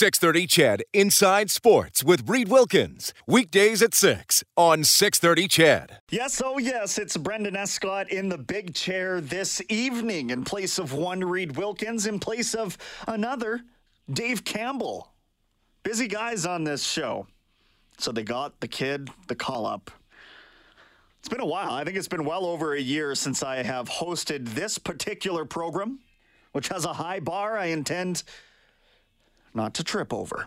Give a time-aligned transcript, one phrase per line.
[0.00, 3.12] 630 CHED Inside Sports with Reed Wilkins.
[3.26, 5.98] Weekdays at 6 on 630 CHED.
[6.10, 10.94] Yes, oh yes, it's Brendan Escott in the big chair this evening in place of
[10.94, 13.60] one Reed Wilkins, in place of another
[14.10, 15.12] Dave Campbell.
[15.82, 17.26] Busy guys on this show.
[17.98, 19.90] So they got the kid the call up.
[21.18, 21.72] It's been a while.
[21.72, 25.98] I think it's been well over a year since I have hosted this particular program,
[26.52, 28.22] which has a high bar I intend
[29.54, 30.46] not to trip over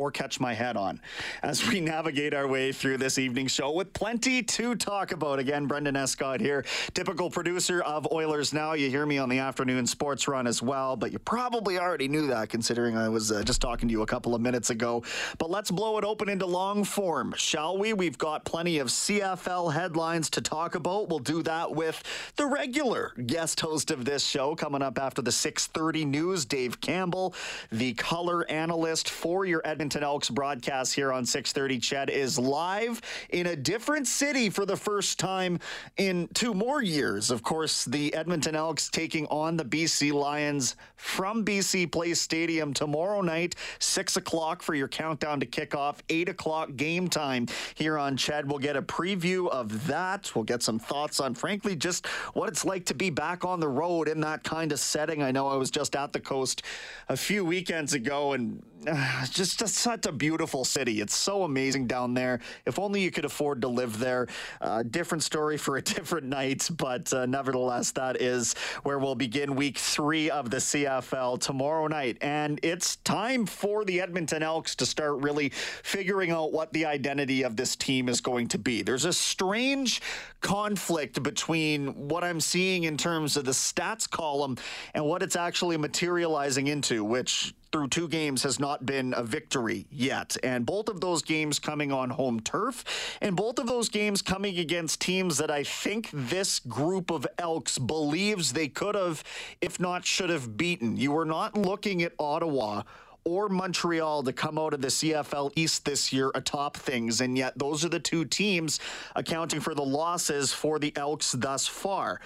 [0.00, 0.98] or catch my head on
[1.42, 5.38] as we navigate our way through this evening's show with plenty to talk about.
[5.38, 8.72] Again, Brendan Escott here, typical producer of Oilers Now.
[8.72, 12.26] You hear me on the afternoon sports run as well, but you probably already knew
[12.28, 15.04] that considering I was uh, just talking to you a couple of minutes ago.
[15.36, 17.92] But let's blow it open into long form, shall we?
[17.92, 21.10] We've got plenty of CFL headlines to talk about.
[21.10, 22.02] We'll do that with
[22.36, 27.34] the regular guest host of this show coming up after the 6:30 news, Dave Campbell,
[27.70, 33.00] the color analyst for your Edmonton Edmonton Elks broadcast here on 6:30 CHED is live
[33.30, 35.58] in a different city for the first time
[35.96, 37.32] in two more years.
[37.32, 43.20] Of course, the Edmonton Elks taking on the BC Lions from BC Place Stadium tomorrow
[43.20, 48.48] night, six o'clock for your countdown to kickoff, eight o'clock game time here on CHED.
[48.48, 50.30] We'll get a preview of that.
[50.36, 53.68] We'll get some thoughts on, frankly, just what it's like to be back on the
[53.68, 55.20] road in that kind of setting.
[55.20, 56.62] I know I was just at the coast
[57.08, 61.00] a few weekends ago and uh, just, just such a beautiful city.
[61.00, 62.40] It's so amazing down there.
[62.66, 64.26] If only you could afford to live there.
[64.60, 69.54] Uh, different story for a different night, but uh, nevertheless, that is where we'll begin
[69.54, 72.18] week three of the CFL tomorrow night.
[72.20, 77.42] And it's time for the Edmonton Elks to start really figuring out what the identity
[77.42, 78.82] of this team is going to be.
[78.82, 80.00] There's a strange
[80.40, 84.56] conflict between what I'm seeing in terms of the stats column
[84.94, 89.86] and what it's actually materializing into, which through two games has not been a victory
[89.90, 90.36] yet.
[90.42, 92.84] And both of those games coming on home turf,
[93.20, 97.78] and both of those games coming against teams that I think this group of Elks
[97.78, 99.22] believes they could have,
[99.60, 100.96] if not should have beaten.
[100.96, 102.82] You were not looking at Ottawa
[103.24, 107.20] or Montreal to come out of the CFL East this year atop things.
[107.20, 108.80] And yet, those are the two teams
[109.14, 112.20] accounting for the losses for the Elks thus far.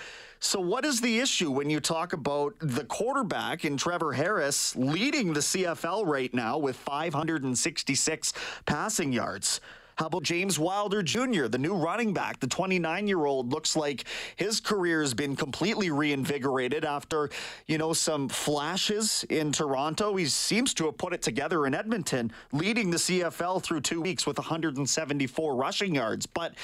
[0.44, 5.32] So, what is the issue when you talk about the quarterback in Trevor Harris leading
[5.32, 8.34] the CFL right now with 566
[8.66, 9.62] passing yards?
[9.96, 12.40] How about James Wilder Jr., the new running back?
[12.40, 14.04] The 29 year old looks like
[14.36, 17.30] his career has been completely reinvigorated after,
[17.66, 20.14] you know, some flashes in Toronto.
[20.14, 24.26] He seems to have put it together in Edmonton, leading the CFL through two weeks
[24.26, 26.26] with 174 rushing yards.
[26.26, 26.54] But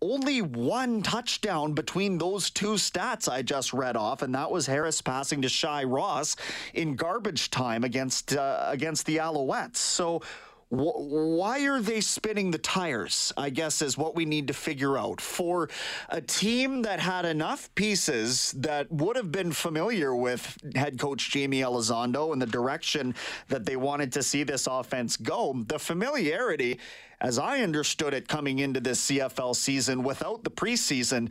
[0.00, 5.02] only one touchdown between those two stats I just read off, and that was Harris
[5.02, 6.36] passing to Shai Ross
[6.74, 9.76] in garbage time against uh, against the Alouettes.
[9.76, 10.22] So
[10.70, 13.32] why are they spinning the tires?
[13.36, 15.70] I guess is what we need to figure out for
[16.10, 21.60] a team that had enough pieces that would have been familiar with head coach Jaime
[21.60, 23.14] Elizondo and the direction
[23.48, 25.64] that they wanted to see this offense go.
[25.66, 26.78] The familiarity,
[27.22, 31.30] as I understood it coming into this CFL season without the preseason,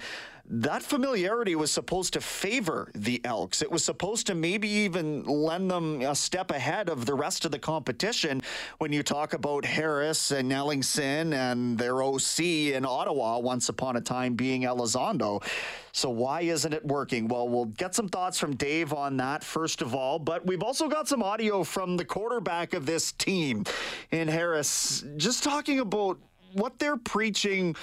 [0.50, 3.62] that familiarity was supposed to favor the Elks.
[3.62, 7.52] It was supposed to maybe even lend them a step ahead of the rest of
[7.52, 8.42] the competition
[8.78, 12.40] when you talk about Harris and Ellingson and their OC
[12.74, 15.44] in Ottawa once upon a time being Elizondo.
[15.92, 17.28] So why isn't it working?
[17.28, 20.88] Well, we'll get some thoughts from Dave on that first of all, but we've also
[20.88, 23.66] got some audio from the quarterback of this team
[24.12, 26.20] in Harris just talking about
[26.54, 27.76] what they're preaching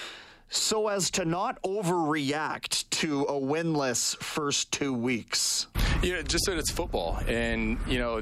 [0.49, 5.67] so as to not overreact to a winless first two weeks?
[6.03, 8.21] Yeah, just that it's football, and you know,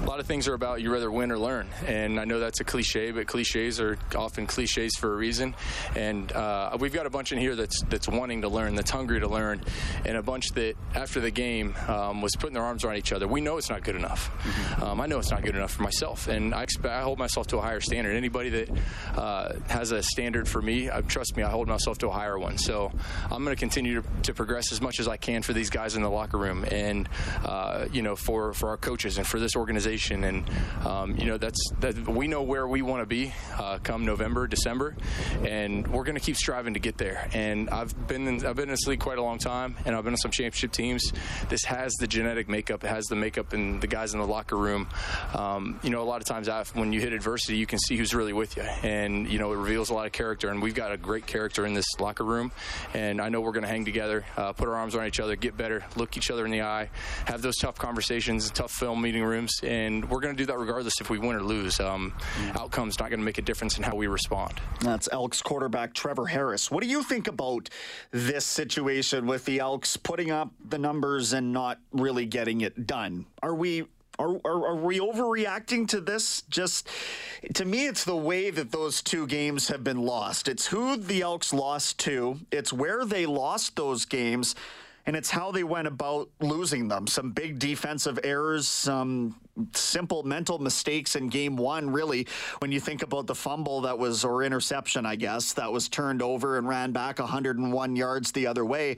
[0.00, 1.68] a lot of things are about you rather win or learn.
[1.86, 5.54] And I know that's a cliche, but cliches are often cliches for a reason.
[5.94, 9.20] And uh, we've got a bunch in here that's that's wanting to learn, that's hungry
[9.20, 9.62] to learn,
[10.04, 13.28] and a bunch that after the game um, was putting their arms around each other.
[13.28, 14.30] We know it's not good enough.
[14.30, 14.82] Mm-hmm.
[14.82, 17.46] Um, I know it's not good enough for myself, and I expect I hold myself
[17.48, 18.16] to a higher standard.
[18.16, 18.70] Anybody that
[19.16, 22.38] uh, has a standard for me, uh, trust me, I hold myself to a higher
[22.38, 22.58] one.
[22.58, 22.90] So
[23.24, 26.02] I'm going to continue to progress as much as I can for these guys in
[26.02, 27.08] the locker room and and
[27.44, 30.24] uh, you know for for our coaches and for this organization.
[30.24, 30.50] And
[30.86, 34.46] um, you know that's that we know where we want to be uh, come November,
[34.46, 34.94] December,
[35.44, 37.28] and we're going to keep striving to get there.
[37.32, 40.04] And I've been in, I've been in this league quite a long time, and I've
[40.04, 41.12] been on some championship teams.
[41.48, 42.84] This has the genetic makeup.
[42.84, 44.88] It has the makeup and the guys in the locker room.
[45.34, 47.96] Um, you know, a lot of times I when you hit adversity, you can see
[47.96, 50.50] who's really with you, and you know it reveals a lot of character.
[50.50, 52.52] And we've got a great character in this locker room,
[52.94, 55.36] and I know we're going to hang together, uh, put our arms around each other,
[55.36, 56.81] get better, look each other in the eye,
[57.26, 61.00] have those tough conversations, tough film meeting rooms, and we're going to do that regardless
[61.00, 61.80] if we win or lose.
[61.80, 62.12] Um.
[62.54, 64.60] Outcome's not going to make a difference in how we respond.
[64.80, 66.70] That's Elks quarterback Trevor Harris.
[66.70, 67.68] What do you think about
[68.10, 73.26] this situation with the Elks putting up the numbers and not really getting it done?
[73.42, 73.84] Are we
[74.18, 76.42] are, are, are, we overreacting to this?
[76.42, 76.88] Just
[77.54, 80.48] to me, it's the way that those two games have been lost.
[80.48, 84.54] It's who the Elks lost to, it's where they lost those games,
[85.06, 87.06] and it's how they went about losing them.
[87.06, 89.36] Some big defensive errors, some
[89.74, 92.26] simple mental mistakes in game one, really,
[92.60, 96.22] when you think about the fumble that was, or interception, I guess, that was turned
[96.22, 98.96] over and ran back 101 yards the other way,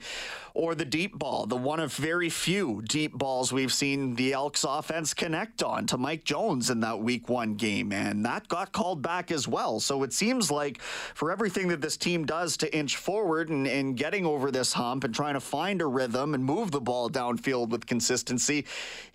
[0.53, 4.63] or the deep ball, the one of very few deep balls we've seen the Elks
[4.63, 7.91] offense connect on to Mike Jones in that week one game.
[7.91, 9.81] And that got called back as well.
[9.81, 13.97] So it seems like for everything that this team does to inch forward and, and
[13.97, 17.69] getting over this hump and trying to find a rhythm and move the ball downfield
[17.69, 18.65] with consistency,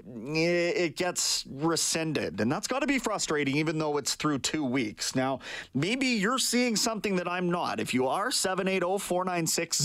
[0.04, 2.40] it gets rescinded.
[2.40, 5.14] And that's got to be frustrating, even though it's through two weeks.
[5.14, 5.40] Now,
[5.74, 7.80] maybe you're seeing something that I'm not.
[7.80, 9.78] If you are, 780 496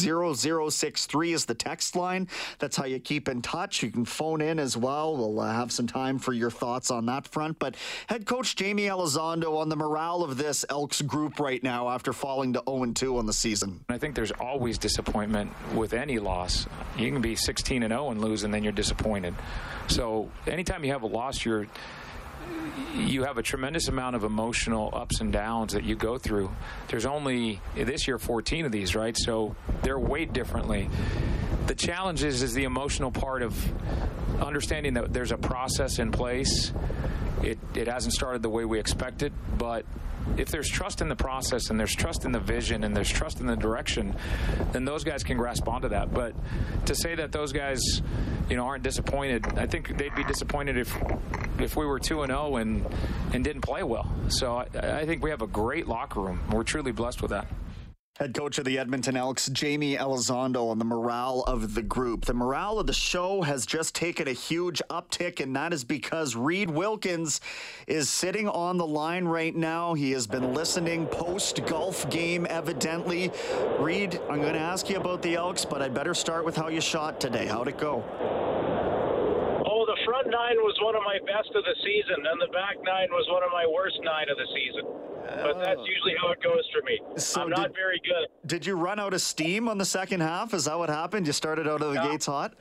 [0.73, 2.27] 0063 is the text line.
[2.59, 3.83] That's how you keep in touch.
[3.83, 5.15] You can phone in as well.
[5.15, 7.59] We'll uh, have some time for your thoughts on that front.
[7.59, 7.75] But
[8.07, 12.53] head coach Jaime Elizondo on the morale of this Elks group right now after falling
[12.53, 13.83] to 0 2 on the season.
[13.89, 16.67] I think there's always disappointment with any loss.
[16.97, 19.33] You can be 16 and 0 and lose, and then you're disappointed.
[19.87, 21.67] So anytime you have a loss, you're
[22.95, 26.51] you have a tremendous amount of emotional ups and downs that you go through.
[26.87, 29.15] There's only this year 14 of these, right?
[29.17, 30.89] So they're weighed differently.
[31.67, 33.57] The challenge is, is the emotional part of
[34.41, 36.71] understanding that there's a process in place.
[37.45, 39.85] It, it hasn't started the way we expected, but
[40.37, 43.39] if there's trust in the process and there's trust in the vision and there's trust
[43.39, 44.15] in the direction,
[44.71, 46.13] then those guys can grasp onto that.
[46.13, 46.33] But
[46.87, 47.79] to say that those guys,
[48.49, 50.95] you know, aren't disappointed, I think they'd be disappointed if
[51.59, 52.85] if we were two and zero oh and
[53.33, 54.11] and didn't play well.
[54.29, 56.39] So I, I think we have a great locker room.
[56.51, 57.47] We're truly blessed with that.
[58.17, 62.23] Head coach of the Edmonton Elks, Jaime Elizondo, on the morale of the group.
[62.23, 66.33] The morale of the show has just taken a huge uptick, and that is because
[66.33, 67.41] Reed Wilkins
[67.87, 69.95] is sitting on the line right now.
[69.95, 73.33] He has been listening post golf game, evidently.
[73.79, 76.69] Reed, I'm going to ask you about the Elks, but I'd better start with how
[76.69, 77.47] you shot today.
[77.47, 78.01] How'd it go?
[80.25, 83.29] Front nine was one of my best of the season, and the back nine was
[83.29, 85.85] one of my worst nine of the season but that's oh.
[85.85, 86.99] usually how it goes for me.
[87.17, 88.27] So I'm not did, very good.
[88.45, 90.53] Did you run out of steam on the second half?
[90.53, 91.27] Is that what happened?
[91.27, 92.53] You started out of the gates hot?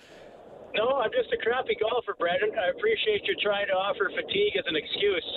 [0.75, 2.51] No, I'm just a crappy golfer, Brendan.
[2.59, 5.29] I appreciate you trying to offer fatigue as an excuse,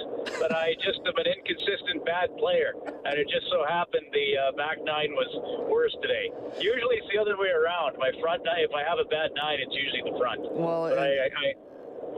[0.41, 2.73] but I just am an inconsistent bad player,
[3.05, 5.29] and it just so happened the uh, back nine was
[5.69, 6.33] worse today.
[6.57, 8.01] Usually it's the other way around.
[8.01, 10.41] My front nine, if I have a bad nine, it's usually the front.
[10.57, 11.53] Well, I, I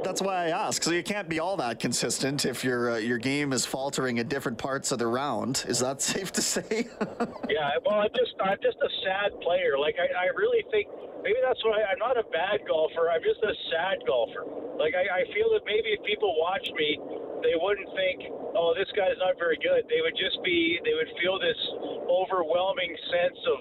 [0.04, 0.84] that's why I ask.
[0.84, 4.30] So you can't be all that consistent if your uh, your game is faltering at
[4.30, 5.66] different parts of the round.
[5.68, 6.88] Is that safe to say?
[7.50, 7.70] yeah.
[7.86, 9.78] Well, I'm just I'm just a sad player.
[9.78, 10.88] Like I, I really think
[11.24, 13.10] maybe that's why I'm not a bad golfer.
[13.10, 14.46] I'm just a sad golfer.
[14.78, 17.00] Like I, I feel that maybe if people watch me,
[17.44, 19.84] they wouldn't think, oh, this guy's not very good.
[19.92, 21.60] They would just be they would feel this
[22.08, 23.60] overwhelming sense of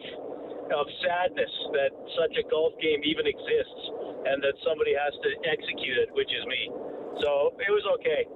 [0.69, 3.83] of sadness that such a golf game even exists
[4.27, 6.63] and that somebody has to execute it, which is me.
[7.23, 8.27] So it was okay.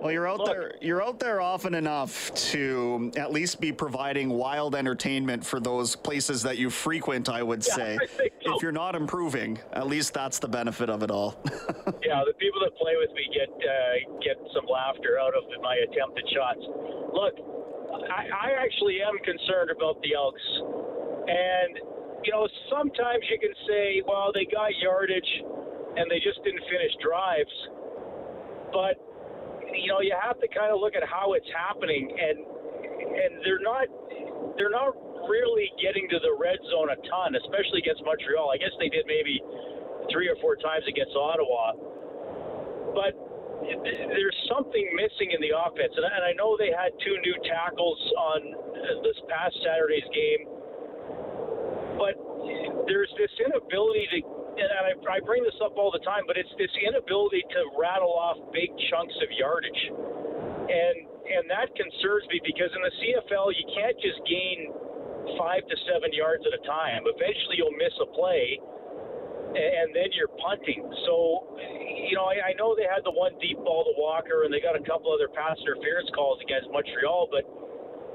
[0.00, 0.74] Well, you're out Look, there.
[0.82, 6.42] You're out there often enough to at least be providing wild entertainment for those places
[6.42, 7.28] that you frequent.
[7.28, 8.56] I would yeah, say, I so.
[8.56, 11.36] if you're not improving, at least that's the benefit of it all.
[12.04, 15.76] yeah, the people that play with me get uh, get some laughter out of my
[15.76, 16.60] attempted shots.
[17.14, 17.34] Look,
[18.10, 20.42] I, I actually am concerned about the Elks
[21.28, 21.93] and,
[22.24, 25.32] you know, sometimes you can say, well, they got yardage
[25.96, 27.56] and they just didn't finish drives.
[28.72, 28.96] But,
[29.70, 32.38] you know, you have to kind of look at how it's happening and
[33.04, 33.86] and they're not
[34.56, 34.94] they're not
[35.28, 38.50] really getting to the red zone a ton, especially against Montreal.
[38.50, 39.40] I guess they did maybe
[40.12, 41.74] three or four times against Ottawa.
[42.92, 43.12] But
[43.64, 45.94] there's something missing in the offense.
[45.96, 47.98] And I know they had two new tackles
[48.36, 48.40] on
[49.02, 50.63] this past Saturday's game
[51.96, 52.14] but
[52.86, 54.18] there's this inability to
[54.54, 58.14] and I, I bring this up all the time, but it's this inability to rattle
[58.14, 59.82] off big chunks of yardage,
[60.70, 64.70] and and that concerns me because in the CFL you can't just gain
[65.40, 67.02] five to seven yards at a time.
[67.08, 68.60] Eventually you'll miss a play,
[69.56, 70.84] and then you're punting.
[71.08, 71.56] So,
[72.06, 74.60] you know, I, I know they had the one deep ball to Walker, and they
[74.60, 77.48] got a couple other pass interference calls against Montreal, but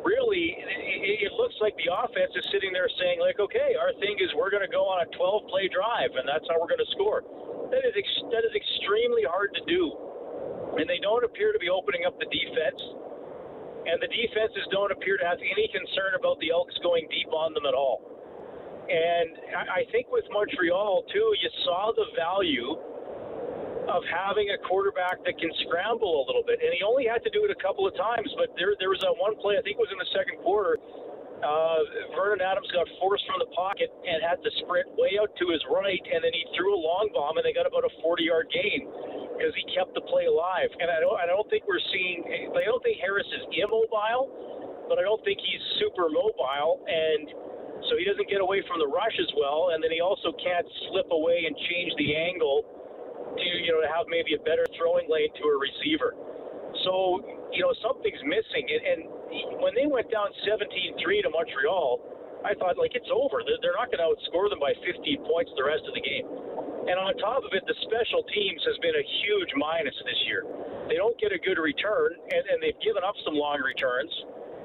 [0.03, 4.17] really, it, it looks like the offense is sitting there saying, like, okay, our thing
[4.19, 6.83] is we're going to go on a 12 play drive, and that's how we're going
[6.83, 7.23] to score.
[7.71, 9.93] That is, ex- that is extremely hard to do.
[10.77, 12.81] And they don't appear to be opening up the defense.
[13.89, 17.53] And the defenses don't appear to have any concern about the Elks going deep on
[17.57, 18.05] them at all.
[18.89, 19.37] And
[19.69, 22.73] I think with Montreal, too, you saw the value
[23.89, 26.61] of having a quarterback that can scramble a little bit.
[26.61, 29.01] And he only had to do it a couple of times, but there there was
[29.01, 30.77] a one play I think it was in the second quarter.
[31.39, 35.47] Uh, Vernon Adams got forced from the pocket and had to sprint way out to
[35.55, 38.51] his right, and then he threw a long bomb, and they got about a 40-yard
[38.51, 38.91] gain
[39.39, 40.67] because he kept the play alive.
[40.83, 42.27] And I don't I don't think we're seeing.
[42.53, 47.49] I don't think Harris is immobile, but I don't think he's super mobile and
[47.87, 50.67] so he doesn't get away from the rush as well, and then he also can't
[50.91, 52.78] slip away and change the angle
[53.37, 56.15] to you know to have maybe a better throwing lane to a receiver.
[56.85, 57.21] So
[57.51, 58.99] you know something's missing, and, and
[59.61, 62.01] when they went down 17-3 to Montreal,
[62.45, 63.43] I thought like it's over.
[63.43, 66.25] They're, they're not going to outscore them by 15 points the rest of the game.
[66.89, 70.47] And on top of it, the special teams has been a huge minus this year.
[70.87, 74.09] They don't get a good return, and, and they've given up some long returns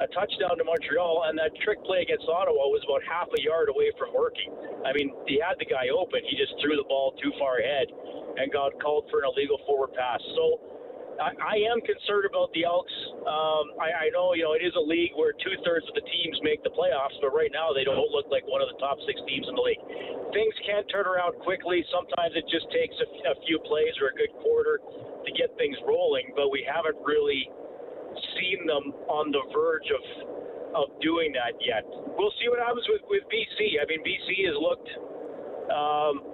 [0.03, 3.71] a touchdown to Montreal, and that trick play against Ottawa was about half a yard
[3.71, 4.51] away from working.
[4.83, 6.23] I mean, he had the guy open.
[6.27, 7.87] He just threw the ball too far ahead
[8.37, 10.19] and got called for an illegal forward pass.
[10.35, 10.59] So
[11.23, 12.95] I, I am concerned about the Elks.
[13.23, 16.03] Um, I, I know, you know, it is a league where two thirds of the
[16.03, 18.99] teams make the playoffs, but right now they don't look like one of the top
[19.07, 19.83] six teams in the league.
[20.35, 21.87] Things can't turn around quickly.
[21.95, 25.79] Sometimes it just takes a, a few plays or a good quarter to get things
[25.87, 27.47] rolling, but we haven't really
[28.38, 30.04] seen them on the verge of
[30.75, 31.87] of doing that yet.
[32.18, 33.78] We'll see what happens with, with BC.
[33.78, 34.90] I mean, BC has looked
[35.71, 36.34] um,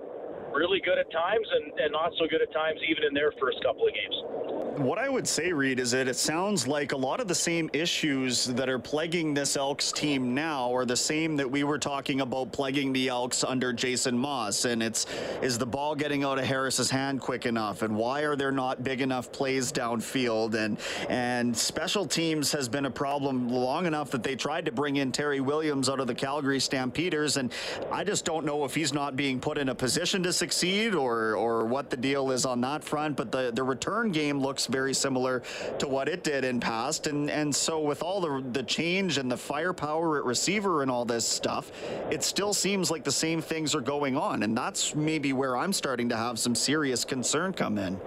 [0.52, 3.62] really good at times and, and not so good at times, even in their first
[3.62, 4.50] couple of games.
[4.80, 7.68] What I would say, Reed, is that it sounds like a lot of the same
[7.74, 12.22] issues that are plaguing this Elks team now are the same that we were talking
[12.22, 14.64] about plaguing the Elks under Jason Maas.
[14.64, 15.04] And it's
[15.42, 17.82] is the ball getting out of Harris's hand quick enough?
[17.82, 20.54] And why are there not big enough plays downfield?
[20.54, 20.78] And
[21.10, 25.12] and special teams has been a problem long enough that they tried to bring in
[25.12, 27.36] Terry Williams out of the Calgary Stampeders.
[27.36, 27.52] And
[27.92, 31.34] I just don't know if he's not being put in a position to succeed or
[31.36, 33.14] or what the deal is on that front.
[33.16, 35.42] But the, the return game looks very similar
[35.78, 37.06] to what it did in past.
[37.06, 41.04] And and so with all the the change and the firepower at receiver and all
[41.04, 41.70] this stuff,
[42.10, 44.42] it still seems like the same things are going on.
[44.42, 48.00] And that's maybe where I'm starting to have some serious concern come in.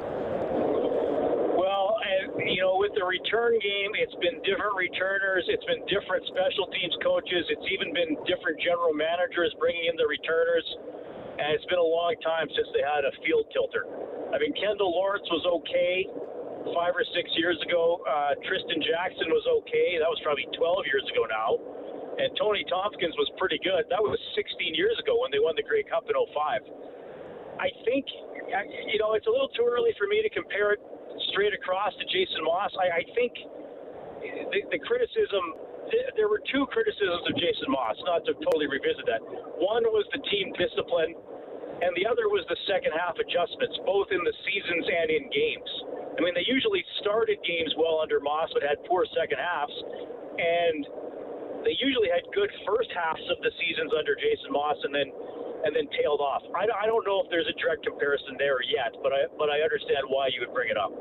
[1.54, 1.96] Well,
[2.42, 6.98] you know, with the return game, it's been different returners, it's been different special teams
[7.06, 10.66] coaches, it's even been different general managers bringing in the returners.
[11.44, 13.84] And it's been a long time since they had a field tilter.
[14.32, 16.08] I mean, Kendial Lawrence was okay
[16.72, 18.00] five or six years ago.
[18.08, 20.00] Uh, Tristan Jackson was okay.
[20.00, 21.60] That was probably 12 years ago now.
[22.16, 23.84] And Tony Tompkins was pretty good.
[23.92, 26.64] That was 16 years ago when they won the Grey Cup in 05.
[27.60, 28.08] I think,
[28.88, 30.82] you know, it's a little too early for me to compare it
[31.36, 32.72] straight across to Jason Maas.
[32.80, 33.36] I, I think
[34.24, 35.60] the, the criticism,
[36.16, 39.22] there were two criticisms of Jason Maas, not to totally revisit that.
[39.60, 41.18] One was the team discipline,
[41.84, 45.72] and the other was the second half adjustments, both in the seasons and in games.
[46.16, 49.76] I mean, they usually started games well under Maas, but had poor second halves,
[50.40, 50.82] and
[51.68, 55.12] they usually had good first halves of the seasons under Jason Maas, and then
[55.64, 56.44] and then tailed off.
[56.56, 59.64] I, I don't know if there's a direct comparison there yet, but I but I
[59.64, 60.92] understand why you would bring it up.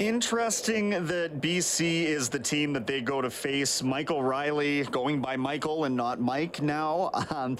[0.00, 3.82] Interesting that BC is the team that they go to face.
[3.82, 7.10] Michael Reilly going by Michael and not Mike now.
[7.30, 7.58] Um,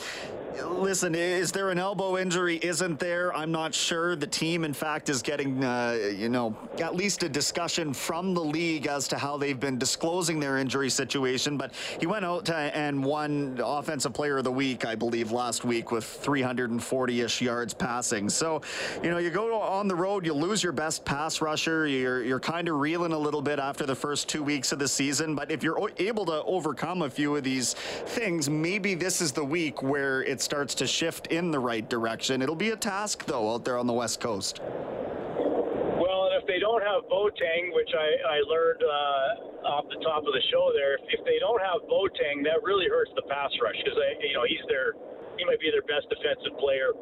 [0.67, 2.59] listen, is there an elbow injury?
[2.63, 3.35] Isn't there?
[3.37, 4.17] I'm not sure.
[4.17, 8.43] The team, in fact, is getting, uh, you know, at least a discussion from the
[8.43, 11.57] league as to how they've been disclosing their injury situation.
[11.57, 15.93] But he went out and won Offensive Player of the Week, I believe, last week
[15.93, 18.29] with 340 ish yards passing.
[18.29, 18.63] So,
[19.03, 21.87] you know, you go on the road, you lose your best pass rusher.
[21.87, 24.87] You're, you're kind of reeling a little bit after the first two weeks of the
[24.87, 25.35] season.
[25.35, 29.45] But if you're able to overcome a few of these things, maybe this is the
[29.45, 32.41] week where it starts to shift in the right direction.
[32.41, 34.61] It'll be a task, though, out there on the West Coast.
[34.63, 40.23] Well, and if they don't have Boateng, which I, I learned uh, off the top
[40.23, 43.51] of the show there, if, if they don't have Boateng, that really hurts the pass
[43.61, 44.95] rush because you know he's their
[45.35, 46.95] he might be their best defensive player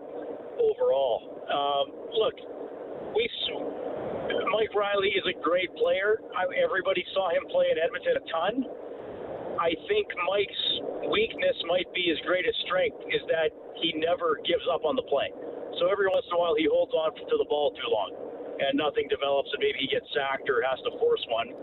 [0.57, 1.21] overall.
[1.53, 2.35] Um, look,
[3.13, 3.29] we
[4.51, 6.21] Mike Reilly is a great player.
[6.57, 8.55] Everybody saw him play in Edmonton a ton.
[9.59, 10.65] I think Mike's
[11.11, 13.51] weakness might be his greatest strength is that
[13.83, 15.29] he never gives up on the play.
[15.83, 18.11] So every once in a while he holds on to the ball too long
[18.59, 21.55] and nothing develops and maybe he gets sacked or has to force one.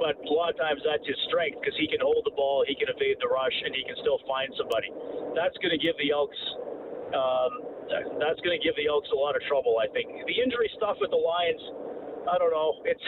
[0.00, 2.74] But a lot of times that's his strength because he can hold the ball, he
[2.74, 4.90] can evade the rush, and he can still find somebody.
[5.36, 6.40] That's going to give the Elks
[7.12, 7.52] um,
[8.18, 10.08] that's going to give the Elks a lot of trouble, I think.
[10.24, 11.60] The injury stuff with the Lions,
[12.28, 12.78] I don't know.
[12.86, 13.06] It's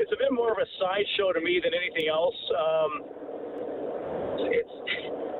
[0.00, 2.38] it's a bit more of a sideshow to me than anything else.
[2.56, 2.90] Um,
[4.48, 4.76] it's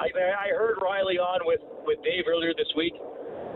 [0.01, 2.93] I, I heard Reilly on with with Dave earlier this week.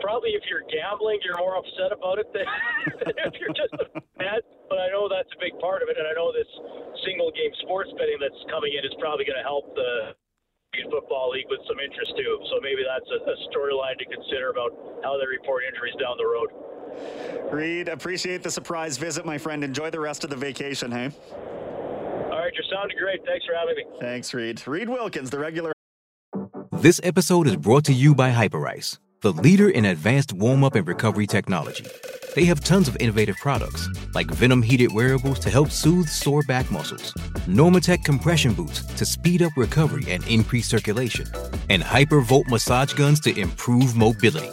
[0.00, 2.44] Probably if you're gambling, you're more upset about it than,
[3.04, 3.88] than if you're just a
[4.20, 4.40] fan.
[4.68, 6.48] But I know that's a big part of it, and I know this
[7.04, 10.16] single game sports betting that's coming in is probably going to help the
[10.90, 12.34] Football League with some interest too.
[12.50, 14.74] So maybe that's a, a storyline to consider about
[15.06, 16.50] how they report injuries down the road.
[17.50, 19.62] Reed, appreciate the surprise visit, my friend.
[19.62, 21.10] Enjoy the rest of the vacation, hey?
[21.32, 23.24] All right, you're sounding great.
[23.24, 23.84] Thanks for having me.
[24.00, 24.66] Thanks, Reed.
[24.66, 25.72] Reed Wilkins, the regular.
[26.72, 30.86] This episode is brought to you by Hyperice, the leader in advanced warm up and
[30.86, 31.86] recovery technology.
[32.34, 36.68] They have tons of innovative products, like Venom heated wearables to help soothe sore back
[36.70, 37.14] muscles,
[37.46, 41.26] Normatec compression boots to speed up recovery and increase circulation,
[41.70, 44.50] and Hypervolt massage guns to improve mobility.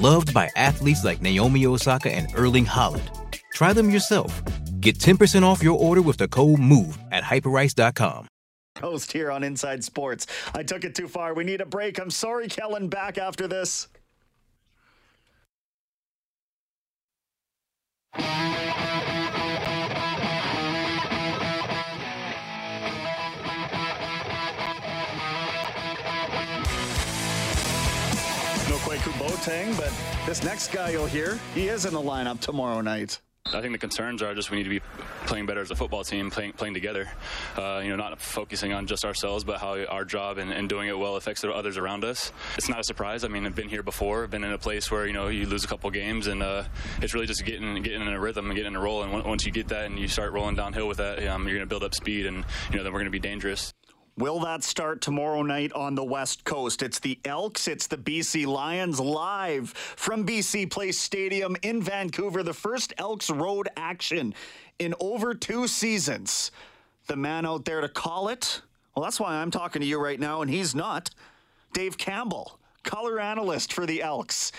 [0.00, 3.10] Loved by athletes like Naomi Osaka and Erling Haaland.
[3.52, 4.42] Try them yourself.
[4.80, 8.26] Get 10% off your order with the code MOVE at hyperice.com.
[8.78, 10.26] Host here on Inside Sports.
[10.54, 11.34] I took it too far.
[11.34, 12.00] We need a break.
[12.00, 12.88] I'm sorry, Kellen.
[12.88, 13.88] Back after this.
[29.40, 29.90] But
[30.26, 33.20] this next guy you'll hear, he is in the lineup tomorrow night.
[33.46, 34.80] I think the concerns are just we need to be
[35.24, 37.10] playing better as a football team, playing playing together.
[37.56, 40.88] Uh, you know, not focusing on just ourselves, but how our job and, and, doing
[40.88, 42.32] it well affects the others around us.
[42.58, 43.24] It's not a surprise.
[43.24, 44.24] I mean, I've been here before.
[44.24, 46.64] I've been in a place where you know you lose a couple games, and uh,
[47.00, 49.02] it's really just getting getting in a rhythm and getting in a roll.
[49.02, 51.66] And once you get that and you start rolling downhill with that, um, you're going
[51.66, 53.72] to build up speed, and you know then we're going to be dangerous.
[54.20, 56.82] Will that start tomorrow night on the West Coast?
[56.82, 62.42] It's the Elks, it's the BC Lions live from BC Place Stadium in Vancouver.
[62.42, 64.34] The first Elks road action
[64.78, 66.50] in over two seasons.
[67.06, 68.60] The man out there to call it,
[68.94, 71.08] well, that's why I'm talking to you right now, and he's not.
[71.72, 74.52] Dave Campbell, color analyst for the Elks.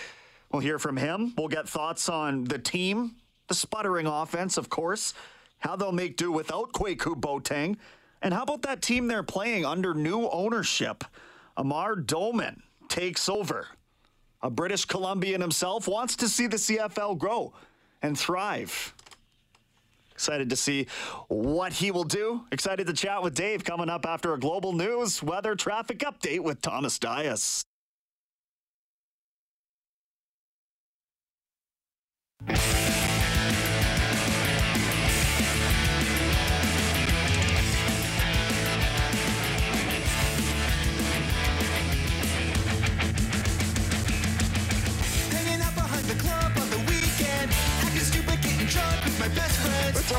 [0.50, 1.34] We'll hear from him.
[1.38, 3.14] We'll get thoughts on the team,
[3.46, 5.14] the sputtering offense, of course,
[5.58, 7.76] how they'll make do without Kwaku Boateng.
[8.22, 11.04] And how about that team they're playing under new ownership?
[11.56, 13.66] Amar Doman takes over.
[14.42, 17.52] A British Columbian himself wants to see the CFL grow
[18.00, 18.94] and thrive.
[20.12, 20.86] Excited to see
[21.28, 22.44] what he will do.
[22.52, 26.60] Excited to chat with Dave coming up after a global news weather traffic update with
[26.62, 27.64] Thomas Dias.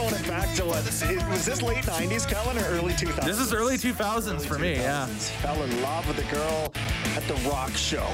[0.10, 0.84] Throwing it back to what?
[1.30, 3.26] Was this late 90s, Kellen, or early 2000s?
[3.26, 4.62] This is early 2000s early for 2000s.
[4.62, 5.06] me, yeah.
[5.06, 6.72] Fell in love with a girl
[7.16, 8.08] at the rock show.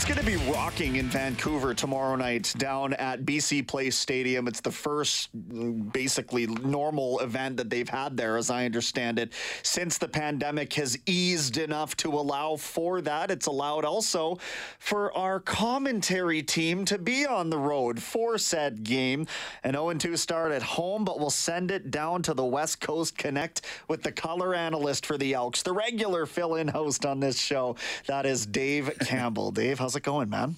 [0.00, 4.48] It's going to be rocking in Vancouver tomorrow night down at BC Place Stadium.
[4.48, 9.34] It's the first mm, basically normal event that they've had there, as I understand it,
[9.62, 13.30] since the pandemic has eased enough to allow for that.
[13.30, 14.38] It's allowed also
[14.78, 19.26] for our commentary team to be on the road for said game.
[19.64, 23.18] An 0 2 start at home, but we'll send it down to the West Coast
[23.18, 27.38] Connect with the color analyst for the Elks, the regular fill in host on this
[27.38, 27.76] show.
[28.06, 29.50] That is Dave Campbell.
[29.50, 30.56] Dave, how's it going, man?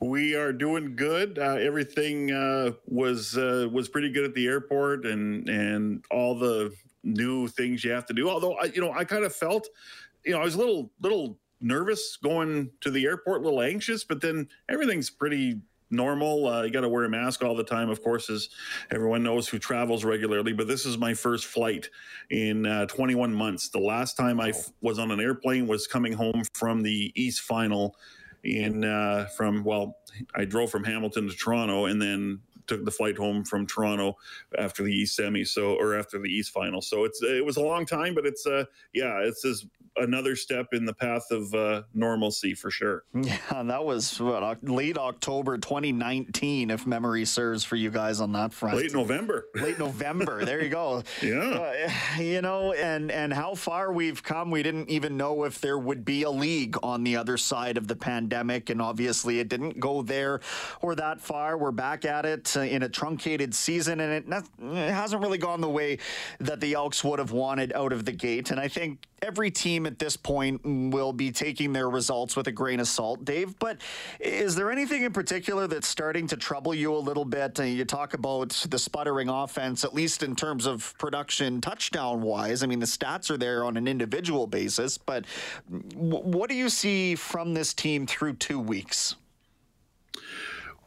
[0.00, 1.38] We are doing good.
[1.38, 6.72] Uh, everything uh, was uh, was pretty good at the airport, and and all the
[7.04, 8.28] new things you have to do.
[8.28, 9.68] Although I, you know, I kind of felt,
[10.24, 14.04] you know, I was a little little nervous going to the airport, a little anxious,
[14.04, 16.46] but then everything's pretty normal.
[16.46, 18.48] Uh, you got to wear a mask all the time, of course, as
[18.90, 20.52] everyone knows who travels regularly.
[20.52, 21.88] But this is my first flight
[22.30, 23.68] in uh, 21 months.
[23.68, 27.40] The last time I f- was on an airplane was coming home from the East
[27.40, 27.96] Final
[28.44, 29.98] in uh, from well,
[30.34, 34.16] I drove from Hamilton to Toronto and then took the flight home from Toronto
[34.56, 36.80] after the East semi, so or after the East final.
[36.80, 40.68] So it's it was a long time, but it's uh yeah, it's as another step
[40.72, 43.04] in the path of uh, normalcy for sure.
[43.30, 48.52] Yeah, that was what, late October 2019, if memory serves for you guys on that
[48.52, 48.76] front.
[48.76, 49.46] Late November.
[49.54, 50.44] Late November.
[50.44, 51.02] there you go.
[51.22, 51.38] yeah.
[52.18, 54.50] Uh, you know, and and how far we've come.
[54.50, 57.88] We didn't even know if there would be a league on the other side of
[57.88, 60.40] the pandemic, and obviously it didn't go there
[60.80, 61.58] or that far.
[61.58, 65.60] We're back at it uh, in a truncated season, and it, it hasn't really gone
[65.60, 65.98] the way
[66.40, 68.50] that the Elks would have wanted out of the gate.
[68.50, 72.52] And I think every team at this point will be taking their results with a
[72.52, 73.58] grain of salt, Dave.
[73.58, 73.78] But
[74.18, 77.58] is there anything in particular that's starting to trouble you a little bit?
[77.58, 82.62] Uh, you talk about the sputtering offense, at least in terms of production touchdown wise.
[82.62, 85.24] I mean, the stats are there on an individual basis, but
[85.94, 89.16] what do you see from this team through two weeks?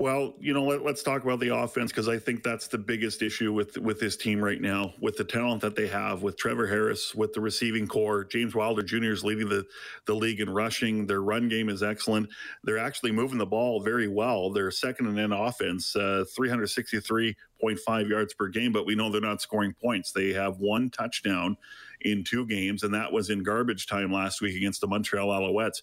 [0.03, 3.21] Well, you know, let, us talk about the offense because I think that's the biggest
[3.21, 6.67] issue with with this team right now, with the talent that they have, with Trevor
[6.67, 8.25] Harris, with the receiving core.
[8.25, 9.13] James Wilder Jr.
[9.13, 9.65] is leading the
[10.05, 11.07] the league in rushing.
[11.07, 12.27] Their run game is excellent.
[12.65, 14.49] They're actually moving the ball very well.
[14.49, 19.73] They're second in offense, uh, 363.5 yards per game, but we know they're not scoring
[19.81, 20.11] points.
[20.11, 21.55] They have one touchdown
[22.01, 25.81] in two games, and that was in garbage time last week against the Montreal Alouettes.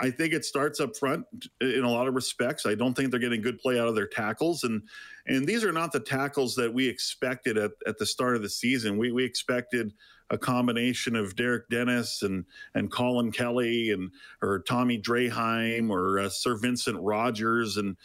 [0.00, 1.26] I think it starts up front
[1.60, 2.64] in a lot of respects.
[2.66, 4.82] I don't think they're getting good play out of their tackles, and
[5.26, 8.48] and these are not the tackles that we expected at, at the start of the
[8.48, 8.96] season.
[8.96, 9.92] We we expected
[10.30, 14.10] a combination of Derek Dennis and and Colin Kelly and
[14.42, 17.96] or Tommy Draheim or uh, SirVincent Rogers and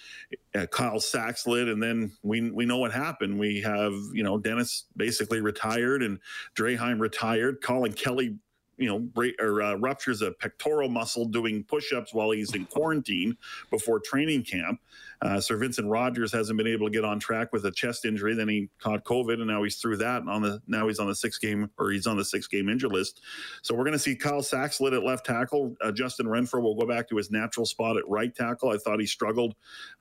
[0.55, 3.39] uh, Kyle Saxelid, and then we we know what happened.
[3.39, 6.19] We have you know Dennis basically retired and
[6.55, 7.61] Draheim retired.
[7.61, 8.37] Colin Kelly
[8.77, 13.37] you know, break, or uh, ruptures a pectoral muscle doing push-ups while he's in quarantine
[13.69, 14.79] before training camp.
[15.21, 18.35] Uh, SirVincent Rogers hasn't been able to get on track with a chest injury.
[18.35, 20.21] Then he caught COVID, and now he's through that.
[20.21, 22.69] And on the now he's on the six game or he's on the six game
[22.69, 23.21] injury list.
[23.61, 25.75] So we're going to see Kyle Saxelid at left tackle.
[25.81, 28.69] Uh, Justin Renfro will go back to his natural spot at right tackle.
[28.69, 29.55] I thought he struggled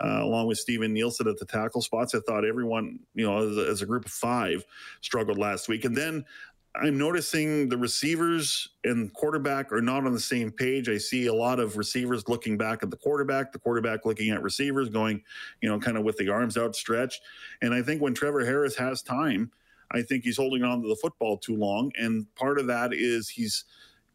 [0.05, 2.15] uh, along with Steven Nielsen at the tackle spots.
[2.15, 4.65] I thought everyone, you know, as a, as a group of five,
[5.01, 5.85] struggled last week.
[5.85, 6.25] And then
[6.77, 10.89] I'm noticing the receivers and quarterback are not on the same page.
[10.89, 14.43] I see a lot of receivers looking back at the quarterback, the quarterback looking at
[14.43, 15.23] receivers, going,
[15.61, 17.23] you know, kind of with the arms outstretched.
[17.63, 19.53] And I think when Trevor Harris has time,
[19.93, 21.93] I think he's holding on to the football too long.
[21.97, 23.65] And part of that is he's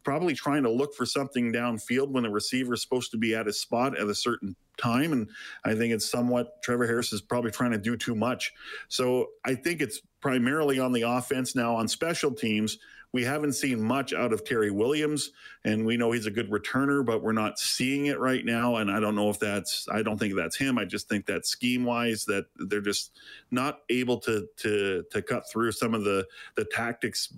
[0.04, 3.46] probably trying to look for something downfield when the receiver is supposed to be at
[3.46, 5.14] his spot at a certain time.
[5.14, 5.30] And
[5.64, 8.54] I think it's somewhat Trevor Harris is probably trying to do too much.
[8.88, 12.78] So I think it's primarily on the offense now on special teams
[13.12, 15.32] we haven't seen much out of Terry Williams,
[15.64, 18.76] and we know he's a good returner, but we're not seeing it right now.
[18.76, 20.78] And I don't know if that's, I don't think that's him.
[20.78, 23.18] I just think that scheme wise, that they're just
[23.50, 27.34] not able to to to cut through some of the the tactics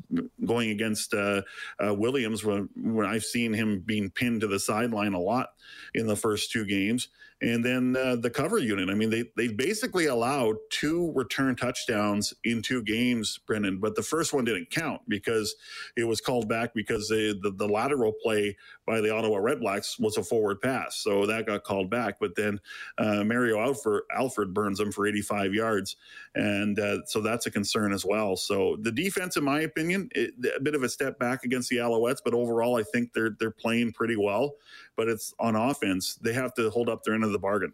[0.45, 1.41] going against uh,
[1.83, 5.51] uh, Williams when when I've seen him being pinned to the sideline a lot
[5.93, 7.07] in the first two games.
[7.41, 8.89] And then uh, the cover unit.
[8.89, 13.79] I mean, they they basically allowed two return touchdowns in two games, Brendan.
[13.79, 15.55] But the first one didn't count because
[15.97, 20.23] it was called back because the the lateral play by the Ottawa Redblacks was a
[20.23, 22.17] forward pass, so that got called back.
[22.19, 22.59] But then
[22.97, 25.95] uh, Mario Alford, Alford burns them for 85 yards,
[26.35, 28.35] and uh, so that's a concern as well.
[28.35, 31.77] So the defense, in my opinion, it, a bit of a step back against the
[31.77, 34.55] Alouettes, but overall, I think they're they're playing pretty well.
[34.97, 37.73] But it's on offense; they have to hold up their end of the bargain.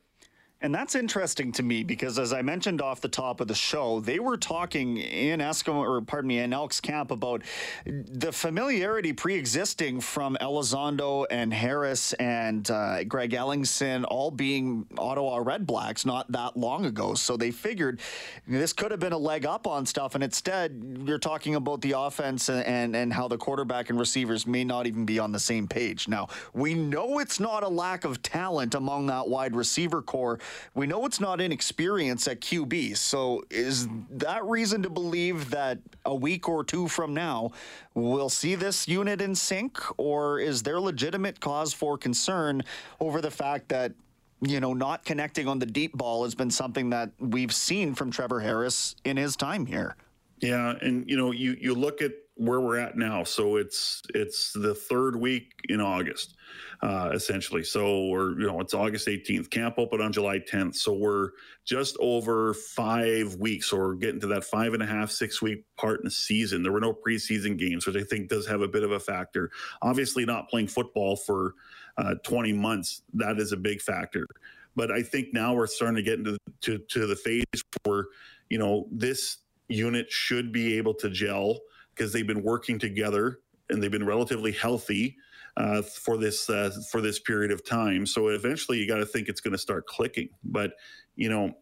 [0.60, 4.00] And that's interesting to me because, as I mentioned off the top of the show,
[4.00, 7.44] they were talking in Eskimo, or pardon me, in Elks camp about
[7.86, 16.08] the familiarity pre-existing from Elizondo and Harris and uh, Greg Ellingson all being Ottawa Redblacks
[16.08, 17.14] not that long ago.
[17.14, 18.00] So they figured
[18.48, 21.92] this could have been a leg up on stuff, and instead you're talking about the
[21.92, 25.40] offense and, and, and how the quarterback and receivers may not even be on the
[25.40, 26.08] same page.
[26.08, 30.40] Now we know it's not a lack of talent among that wide receiver core
[30.74, 32.98] we know it's not inexperience at QB.
[32.98, 37.52] So is that reason to believe that a week or two from now
[37.94, 42.64] we'll see this unit in sync, or is there legitimate cause for concern
[43.00, 43.94] over the fact that
[44.42, 48.12] you know, not connecting on the deep ball has been something that we've seen from
[48.12, 49.96] Trevor Harris in his time here.
[50.40, 53.24] Yeah, and you know, you you look at where we're at now.
[53.24, 56.36] So it's it's the third week in August
[56.82, 57.64] uh, essentially.
[57.64, 59.50] So we're, you know, it's August 18th.
[59.50, 60.76] Camp open on July 10th.
[60.76, 61.32] So we're
[61.66, 66.00] just over five weeks, or getting to that five and a half, six week part
[66.00, 66.64] in the season.
[66.64, 69.52] There were no preseason games, which I think does have a bit of a factor.
[69.82, 71.56] Obviously, not playing football for
[71.98, 74.28] uh, 20 months, that is a big factor.
[74.76, 77.44] But I think now we're starting to get into to, to the phase
[77.84, 78.06] where,
[78.50, 79.38] you know, this
[79.68, 81.60] unit should be able to gel
[81.96, 85.18] because they've been working together and they've been relatively healthy
[85.58, 88.06] uh, for this uh, for this period of time.
[88.06, 90.30] So eventually, you got to think it's going to start clicking.
[90.44, 90.74] But
[91.16, 91.58] you know,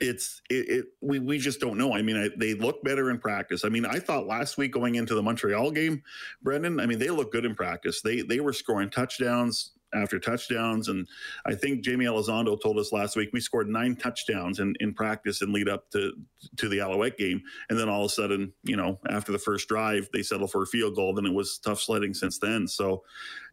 [0.00, 1.94] it's it, it, we we just don't know.
[1.94, 3.64] I mean, I, they look better in practice.
[3.64, 6.02] I mean, I thought last week going into the Montreal game,
[6.42, 6.80] Brendan.
[6.80, 8.00] I mean, they look good in practice.
[8.00, 11.06] They they were scoring touchdowns after touchdowns, and
[11.46, 15.42] I think Jaime Elizondo told us last week we scored nine touchdowns in, in practice
[15.42, 16.12] and lead up to
[16.56, 19.68] to the Alouette game, and then all of a sudden, you know, after the first
[19.68, 21.14] drive, they settle for a field goal.
[21.14, 22.66] Then it was tough sledding since then.
[22.66, 23.02] So,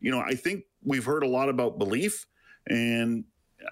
[0.02, 2.26] you know, I think we've heard a lot about belief
[2.68, 3.24] and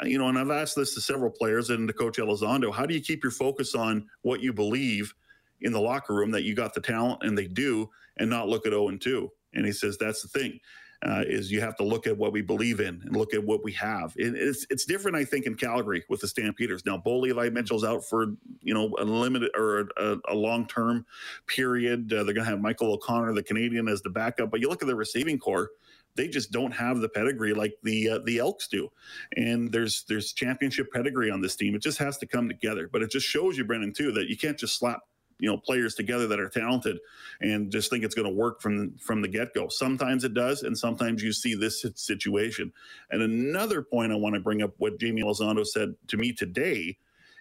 [0.03, 2.93] you know, and I've asked this to several players and to Coach Elizondo, how do
[2.93, 5.13] you keep your focus on what you believe
[5.61, 8.65] in the locker room that you got the talent and they do, and not look
[8.65, 9.31] at 0 and 2?
[9.53, 10.59] And he says that's the thing.
[11.07, 13.63] Uh, is you have to look at what we believe in and look at what
[13.63, 14.13] we have.
[14.17, 16.85] It, it's it's different, I think, in Calgary with the Stampeders.
[16.85, 21.05] Now, Bo Levi Mitchell's out for you know a limited or a, a long term
[21.47, 22.11] period.
[22.11, 24.51] Uh, they're going to have Michael O'Connor, the Canadian, as the backup.
[24.51, 25.69] But you look at the receiving core
[26.17, 28.89] they just don't have the pedigree like the uh, the Elks do.
[29.37, 31.75] And there's there's championship pedigree on this team.
[31.75, 32.89] It just has to come together.
[32.91, 35.01] But it just shows you, Brendan, too, that you can't just slap
[35.39, 36.99] you know players together that are talented
[37.41, 40.77] and just think it's going to work from from the get-go sometimes it does and
[40.77, 42.71] sometimes you see this situation
[43.11, 46.97] and another point i want to bring up what jaime elizondo said to me today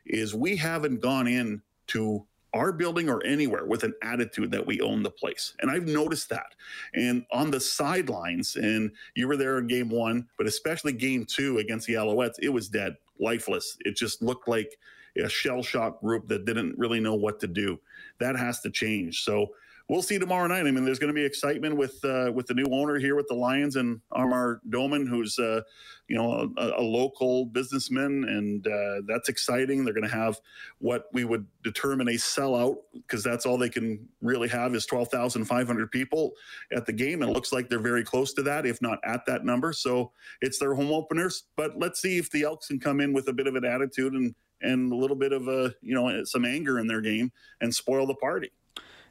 [0.07, 2.25] is we haven't gone in to
[2.57, 5.55] our building or anywhere with an attitude that we own the place.
[5.61, 6.55] And I've noticed that.
[6.95, 11.59] And on the sidelines, and you were there in game one, but especially game two
[11.59, 13.77] against the Alouettes, it was dead, lifeless.
[13.81, 14.79] It just looked like
[15.23, 17.79] a shell shock group that didn't really know what to do.
[18.19, 19.23] That has to change.
[19.23, 19.49] So
[19.89, 20.67] we'll see tomorrow night.
[20.67, 23.27] I mean, there's going to be excitement with uh, with the new owner here with
[23.29, 25.63] the Lions and Amar Doman, who's uh,
[26.09, 29.85] you know a, a, local businessman, and uh, that's exciting.
[29.85, 30.39] They're going to have
[30.79, 35.09] what we would determine a sellout because that's all they can really have is twelve
[35.09, 36.33] thousand five hundred people
[36.73, 39.25] at the game, and it looks like they're very close to that, if not at
[39.27, 39.73] that number.
[39.73, 41.45] So it's their home openers.
[41.57, 44.15] But let's see if the Elks can come in with a bit of an attitude
[44.15, 47.75] and and a little bit of a you know some anger in their game and
[47.75, 48.51] spoil the party.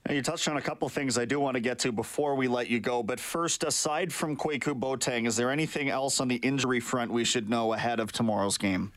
[0.10, 2.70] You touched on a couple things I do want to get to before we let
[2.70, 3.02] you go.
[3.02, 7.24] But first, aside from Kwaku Boateng, is there anything else on the injury front we
[7.24, 8.92] should know ahead of tomorrow's game?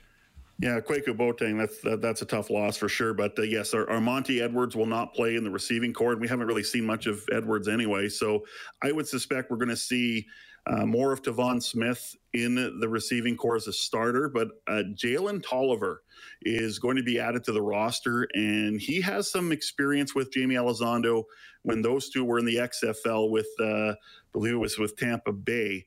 [0.59, 3.15] Yeah, Kwaku Boateng, that's that, that's a tough loss for sure.
[3.15, 6.13] But uh, yes, our, our, Monty Edwards will not play in the receiving corps.
[6.13, 8.45] And we haven't really seen much of Edwards anyway, so
[8.83, 10.27] I would suspect we're going to see
[10.67, 14.29] uh, more of Tevaun Smith in the receiving core as a starter.
[14.29, 16.03] But uh, Jalen Tolliver
[16.43, 20.55] is going to be added to the roster, and he has some experience with Jaime
[20.55, 21.25] Elizondo
[21.63, 23.95] when those two were in the XFL with, uh, I
[24.33, 25.85] believe it was with Tampa Bay,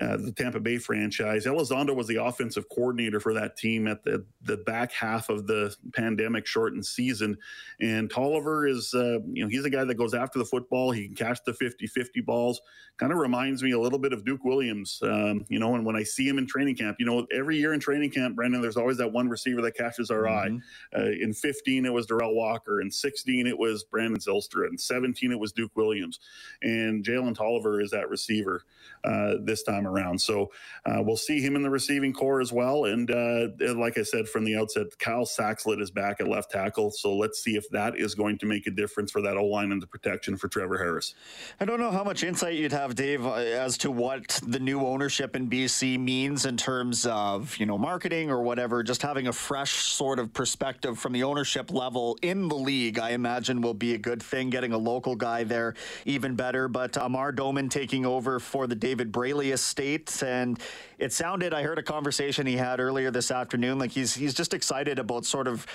[0.00, 1.46] uh, the Tampa Bay franchise.
[1.46, 5.74] Elizondo was the offensive coordinator for that team at the, the back half of the
[5.94, 7.38] pandemic shortened season.
[7.80, 10.90] And Tolliver is, uh, you know, he's a guy that goes after the football.
[10.90, 12.60] He can catch the 50 50 balls.
[12.98, 15.96] Kind of reminds me a little bit of Duke Williams, um, you know, and when
[15.96, 18.76] I see him in training camp, you know, every year in training camp, Brendan, there's
[18.76, 20.56] always that one receiver that catches our mm-hmm.
[20.94, 20.98] eye.
[20.98, 22.80] Uh, in 15, it was Derel Walker.
[22.80, 24.68] In 16, it was Brandon Zylstra.
[24.68, 26.20] In 17, it was Duke Williams.
[26.62, 28.64] And Jalen Tolliver is that receiver
[29.04, 30.20] uh, this time around.
[30.20, 30.50] So
[30.86, 32.84] uh, we'll see him in the receiving core as well.
[32.84, 36.90] And uh, like I said from the outset, Kyle Saxelid is back at left tackle.
[36.90, 39.72] So let's see if that is going to make a difference for that O line
[39.72, 41.14] and the protection for Trevor Harris.
[41.60, 44.80] I don't know how much insight you'd have, Dave, uh, as to what the new
[44.80, 48.82] ownership in BC means in terms of, you know, marketing or whatever.
[48.82, 53.10] Just having a fresh sort of perspective from the ownership level in the league, I
[53.10, 54.50] imagine will be a good thing.
[54.50, 56.68] Getting a local guy there, even better.
[56.68, 60.22] But Amar Doman taking over for the David Braley estate.
[60.22, 60.58] And
[60.98, 64.54] it sounded, I heard a conversation he had earlier this afternoon, like he's, he's just
[64.54, 65.66] excited about sort of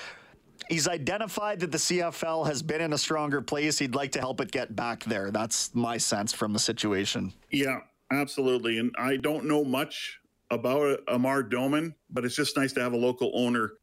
[0.69, 3.79] he's identified that the CFL has been in a stronger place.
[3.79, 5.31] He'd like to help it get back there.
[5.31, 7.33] That's my sense from the situation.
[7.51, 7.79] Yeah,
[8.11, 8.77] absolutely.
[8.79, 12.97] And I don't know much about Amar Doman, but it's just nice to have a
[12.97, 13.73] local owner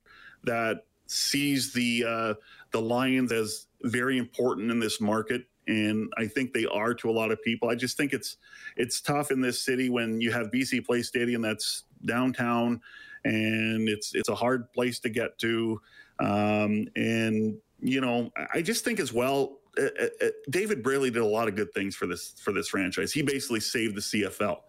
[0.44, 2.35] that sees the uh,
[2.72, 7.12] the Lions as very important in this market and I think they are to a
[7.12, 7.68] lot of people.
[7.68, 8.37] I just think it's
[8.77, 12.81] it's tough in this city when you have BC Place Stadium that's downtown,
[13.24, 15.81] and it's it's a hard place to get to,
[16.20, 21.22] um, and you know I just think as well uh, uh, uh, David Braley did
[21.22, 23.12] a lot of good things for this for this franchise.
[23.12, 24.60] He basically saved the CFL,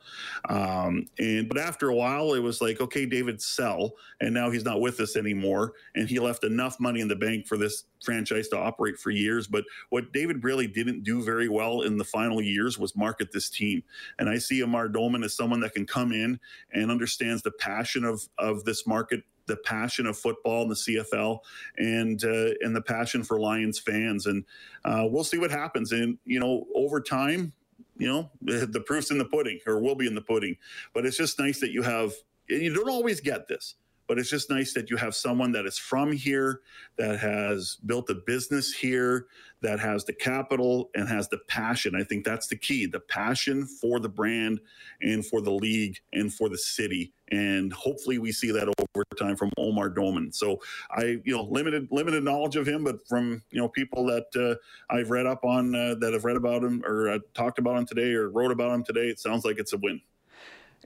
[0.50, 4.64] um, and but after a while, it was like, okay, David sell, and now he's
[4.64, 8.48] not with us anymore, and he left enough money in the bank for this franchise
[8.50, 9.48] to operate for years.
[9.48, 13.50] But what David Braley didn't do very well in the final years was market this
[13.50, 13.84] team,
[14.20, 16.40] and I see Amar Doman as someone that can come in
[16.74, 21.40] and understands the passion of of this market the passion of football and the CFL
[21.78, 24.26] and uh, and the passion for Lions fans.
[24.26, 24.46] And
[24.84, 25.92] uh, we'll see what happens.
[25.92, 27.54] And you know, over time,
[27.98, 30.58] you know, the proof's in the pudding or will be in the pudding.
[30.94, 32.14] But it's just nice that you have,
[32.48, 33.76] you don't always get this,
[34.08, 36.62] but it's just nice that you have someone that is from here,
[36.98, 39.28] that has built a business here,
[39.62, 41.96] that has the capital and has the passion.
[41.96, 44.60] I think that's the key the passion for the brand
[45.02, 47.14] and for the league and for the city.
[47.32, 50.32] And hopefully we see that over time from Amar Doman.
[50.32, 54.28] So I, you know, limited limited knowledge of him, but from you know people that
[54.36, 57.78] uh, I've read up on uh, that have read about him or uh, talked about
[57.78, 60.00] him today or wrote about him today, it sounds like it's a win.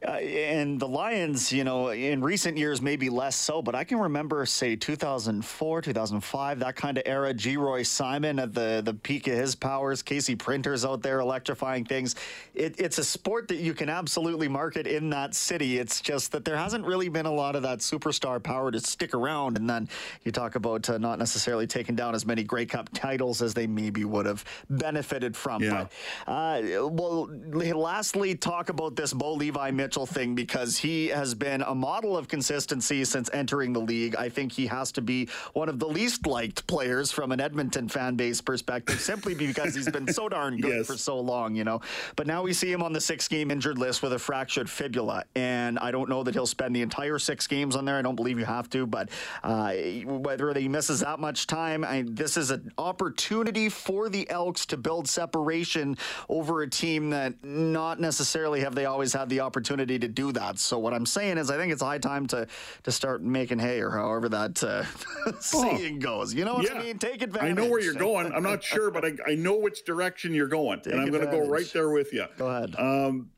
[0.05, 3.99] Uh, and the Lions, you know, in recent years, maybe less so, but I can
[3.99, 7.33] remember, say, 2004, 2005, that kind of era.
[7.33, 12.15] Geroy Simon at the, the peak of his powers, Casey Printers out there electrifying things.
[12.55, 15.79] It, it's a sport that you can absolutely market in that city.
[15.79, 19.13] It's just that there hasn't really been a lot of that superstar power to stick
[19.13, 19.57] around.
[19.57, 19.89] And then
[20.23, 23.67] you talk about uh, not necessarily taking down as many Grey Cup titles as they
[23.67, 25.61] maybe would have benefited from.
[25.61, 25.87] Yeah.
[26.25, 31.33] But, uh, well, lastly, talk about this Bo Levi Mitchell Mitchell thing because he has
[31.33, 34.15] been a model of consistency since entering the league.
[34.15, 37.89] I think he has to be one of the least liked players from an Edmonton
[37.89, 40.85] fan base perspective, simply because he's been so darn good yes.
[40.85, 41.81] for so long, you know.
[42.15, 45.23] But now we see him on the six game injured list with a fractured fibula.
[45.33, 47.97] And I don't know that he'll spend the entire six games on there.
[47.97, 49.09] I don't believe you have to, but
[49.41, 49.73] uh,
[50.05, 54.77] whether he misses that much time, I, this is an opportunity for the Elks to
[54.77, 55.97] build separation
[56.29, 60.31] over a team that not necessarily have they always had the opportunity opportunity to do
[60.33, 60.59] that.
[60.59, 62.47] So what I'm saying is, I think it's high time to
[62.83, 64.83] to start making hay, or however that uh,
[65.39, 66.33] saying goes.
[66.33, 66.79] You know what yeah.
[66.79, 66.99] I mean?
[66.99, 67.51] Take advantage.
[67.51, 68.31] I know where you're going.
[68.33, 71.25] I'm not sure, but I, I know which direction you're going, Take and I'm going
[71.25, 72.25] to go right there with you.
[72.37, 72.75] Go ahead.
[72.77, 73.29] Um,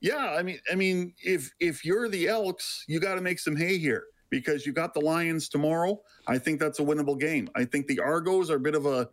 [0.00, 3.56] yeah, I mean, I mean, if if you're the Elks, you got to make some
[3.56, 6.00] hay here because you got the Lions tomorrow.
[6.26, 7.48] I think that's a winnable game.
[7.54, 9.08] I think the Argos are a bit of a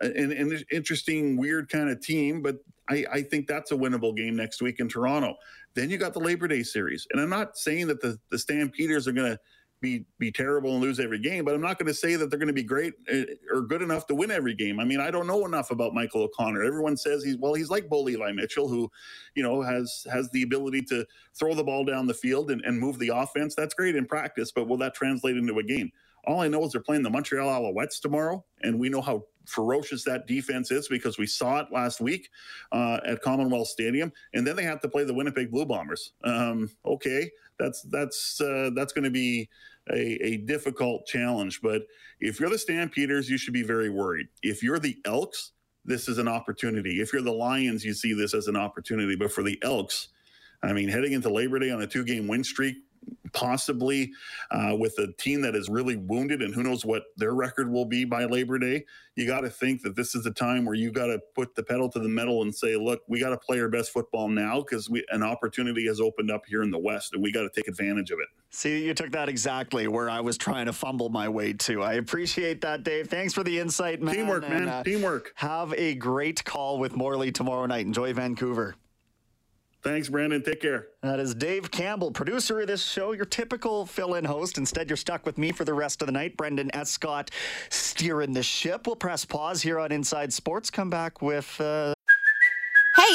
[0.00, 2.56] an, an interesting, weird kind of team, but
[2.88, 5.36] I, I, think that's a winnable game next week in Toronto.
[5.74, 7.06] Then you got the Labor Day series.
[7.12, 9.38] And I'm not saying that the, the Stampeders are going to
[9.80, 12.38] be be terrible and lose every game, but I'm not going to say that they're
[12.38, 14.80] going to be great eh, or good enough to win every game.
[14.80, 16.62] I mean, I don't know enough about Michael O'Connor.
[16.62, 18.90] Everyone says he's well, he's like Bo Levi Mitchell, who,
[19.34, 21.06] you know, has has the ability to
[21.38, 23.54] throw the ball down the field and, and move the offense.
[23.54, 25.90] That's great in practice, but will that translate into a game?
[26.28, 30.04] All I know is they're playing the Montreal Alouettes tomorrow, and we know how ferocious
[30.04, 32.28] that defense is because we saw it last week
[32.70, 36.12] uh, at Commonwealth Stadium, and then they have to play the Winnipeg Blue Bombers.
[36.24, 39.48] Um, okay, that's that's uh, that's going to be
[39.90, 41.82] a, a difficult challenge, but
[42.20, 44.26] if you're the Stampeders, you should be very worried.
[44.42, 45.52] If you're the Elks,
[45.86, 47.00] this is an opportunity.
[47.00, 50.08] If you're the Lions, you see this as an opportunity, but for the Elks.
[50.62, 52.76] I mean, heading into Labor Day on a two game win streak,
[53.32, 54.12] possibly
[54.50, 57.84] uh, with a team that is really wounded and who knows what their record will
[57.84, 58.84] be by Labor Day.
[59.16, 61.62] You got to think that this is a time where you got to put the
[61.62, 64.60] pedal to the metal and say, look, we got to play our best football now
[64.60, 67.68] because an opportunity has opened up here in the West and we got to take
[67.68, 68.28] advantage of it.
[68.50, 71.82] See, you took that exactly where I was trying to fumble my way to.
[71.82, 73.08] I appreciate that, Dave.
[73.08, 74.14] Thanks for the insight, man.
[74.14, 74.68] Teamwork, and, man.
[74.68, 75.32] Uh, Teamwork.
[75.34, 77.86] Have a great call with Morley tomorrow night.
[77.86, 78.76] Enjoy Vancouver.
[79.88, 80.42] Thanks, Brandon.
[80.42, 80.88] Take care.
[81.02, 84.58] That is Dave Campbell, producer of this show, your typical fill in host.
[84.58, 86.36] Instead, you're stuck with me for the rest of the night.
[86.36, 87.30] Brendan Escott
[87.70, 88.86] steering the ship.
[88.86, 90.68] We'll press pause here on Inside Sports.
[90.68, 91.58] Come back with.
[91.58, 91.94] Uh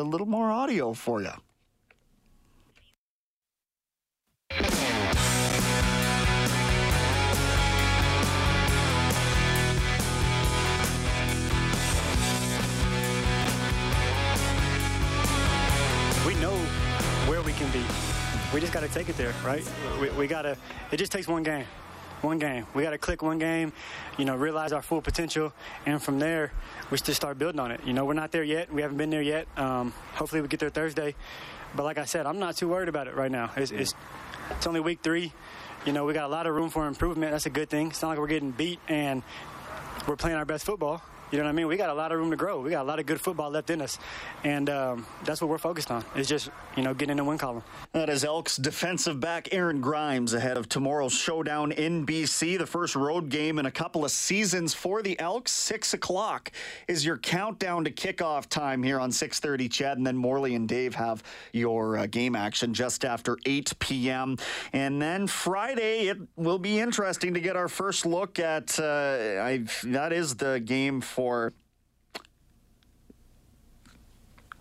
[0.00, 1.30] a little more audio for you.
[16.26, 16.56] We know
[17.26, 17.82] where we can be.
[18.52, 19.62] We just got to take it there, right?
[20.00, 20.56] We, we got to,
[20.90, 21.66] it just takes one game
[22.22, 22.66] one game.
[22.74, 23.72] We got to click one game,
[24.16, 25.52] you know, realize our full potential,
[25.86, 26.52] and from there,
[26.90, 27.80] we just start building on it.
[27.84, 28.72] You know, we're not there yet.
[28.72, 29.46] We haven't been there yet.
[29.56, 31.14] Um, hopefully, we get there Thursday.
[31.74, 33.50] But like I said, I'm not too worried about it right now.
[33.56, 33.94] It's, it's,
[34.50, 35.32] it's only week three.
[35.84, 37.32] You know, we got a lot of room for improvement.
[37.32, 37.88] That's a good thing.
[37.88, 39.22] It's not like we're getting beat and
[40.06, 41.02] we're playing our best football.
[41.30, 41.66] You know what I mean?
[41.66, 42.60] We got a lot of room to grow.
[42.60, 43.98] We got a lot of good football left in us,
[44.44, 46.02] and um, that's what we're focused on.
[46.16, 47.62] It's just you know getting in the win column.
[47.92, 52.96] That is Elks defensive back Aaron Grimes ahead of tomorrow's showdown in BC, the first
[52.96, 55.52] road game in a couple of seasons for the Elks.
[55.52, 56.50] Six o'clock
[56.86, 59.68] is your countdown to kickoff time here on 6:30.
[59.68, 61.22] CHED and then Morley and Dave have
[61.52, 64.38] your uh, game action just after 8 p.m.
[64.72, 68.80] And then Friday, it will be interesting to get our first look at.
[68.80, 71.52] Uh, that is the game for for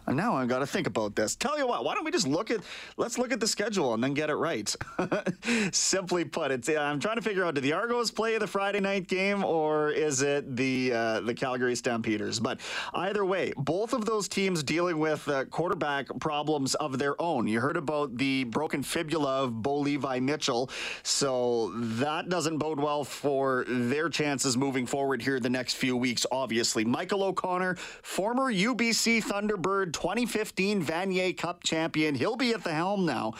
[0.08, 1.36] and now I've got to think about this.
[1.36, 2.62] Tell you what, why don't we just look at
[2.96, 4.74] let's look at the schedule and then get it right.
[5.72, 9.08] Simply put, it's I'm trying to figure out: do the Argos play the Friday night
[9.08, 12.40] game or is it the uh, the Calgary Stampeders?
[12.40, 12.62] But
[12.94, 17.48] either way, both of those teams dealing with uh, quarterback problems of their own.
[17.48, 20.70] You heard about the broken fibula of Bo Levi Mitchell,
[21.04, 26.26] so that doesn't bode well for their chances moving forward here the next few weeks.
[26.32, 32.14] Obviously, Michael O'Connor, former UBC Thunderbird 2015 Vanier Cup champion.
[32.14, 33.34] He'll be at the helm now.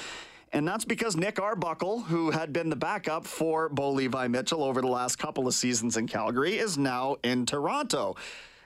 [0.52, 4.82] And that's because Nick Arbuckle, who had been the backup for Bo Levi Mitchell over
[4.82, 8.16] the last couple of seasons in Calgary, is now in Toronto.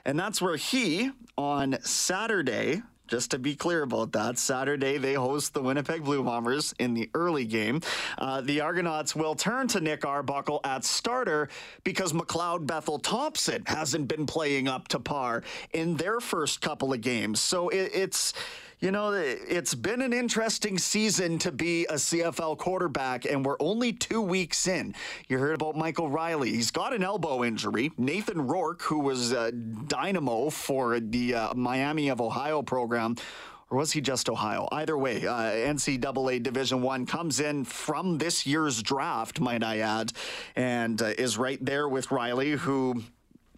[0.06, 5.54] And that's where he, on Saturday, just to be clear about that, Saturday they host
[5.54, 7.80] the Winnipeg Blue Bombers in the early game.
[8.18, 11.48] Uh, the Argonauts will turn to Nick Arbuckle at starter
[11.84, 15.42] because McLeod Bethel Thompson hasn't been playing up to par
[15.72, 17.40] in their first couple of games.
[17.40, 18.32] So it, it's
[18.82, 23.92] you know, it's been an interesting season to be a CFL quarterback, and we're only
[23.92, 24.92] two weeks in.
[25.28, 26.50] You heard about Michael Reilly.
[26.50, 27.92] He's got an elbow injury.
[27.96, 33.14] Nathan Rourke, who was a dynamo for the uh, Miami of Ohio program,
[33.70, 34.66] or was he just Ohio?
[34.72, 40.12] Either way, uh, NCAA Division One comes in from this year's draft, might I add,
[40.56, 43.04] and uh, is right there with Reilly, who